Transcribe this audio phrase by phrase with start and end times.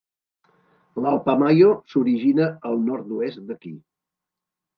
[1.05, 3.77] L'Alpamayo s'origina al nord-oest d'aquí.